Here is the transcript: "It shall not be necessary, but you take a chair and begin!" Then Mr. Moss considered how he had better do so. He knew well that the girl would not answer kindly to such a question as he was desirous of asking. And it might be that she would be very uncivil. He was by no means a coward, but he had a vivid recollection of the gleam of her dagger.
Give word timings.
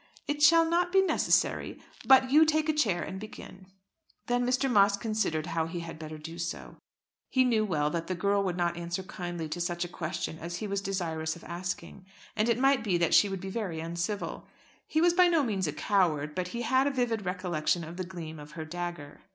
"It 0.27 0.41
shall 0.41 0.67
not 0.67 0.91
be 0.91 1.03
necessary, 1.03 1.79
but 2.07 2.31
you 2.31 2.43
take 2.43 2.67
a 2.67 2.73
chair 2.73 3.03
and 3.03 3.19
begin!" 3.19 3.67
Then 4.25 4.47
Mr. 4.47 4.67
Moss 4.67 4.97
considered 4.97 5.45
how 5.53 5.67
he 5.67 5.81
had 5.81 5.99
better 5.99 6.17
do 6.17 6.39
so. 6.39 6.77
He 7.29 7.43
knew 7.43 7.63
well 7.63 7.91
that 7.91 8.07
the 8.07 8.15
girl 8.15 8.41
would 8.41 8.57
not 8.57 8.75
answer 8.75 9.03
kindly 9.03 9.47
to 9.49 9.61
such 9.61 9.85
a 9.85 9.87
question 9.87 10.39
as 10.39 10.55
he 10.55 10.65
was 10.65 10.81
desirous 10.81 11.35
of 11.35 11.43
asking. 11.43 12.07
And 12.35 12.49
it 12.49 12.57
might 12.57 12.83
be 12.83 12.97
that 12.97 13.13
she 13.13 13.29
would 13.29 13.41
be 13.41 13.51
very 13.51 13.79
uncivil. 13.79 14.47
He 14.87 15.01
was 15.01 15.13
by 15.13 15.27
no 15.27 15.43
means 15.43 15.67
a 15.67 15.71
coward, 15.71 16.33
but 16.33 16.47
he 16.47 16.63
had 16.63 16.87
a 16.87 16.91
vivid 16.91 17.23
recollection 17.23 17.83
of 17.83 17.97
the 17.97 18.03
gleam 18.03 18.39
of 18.39 18.53
her 18.53 18.65
dagger. 18.65 19.21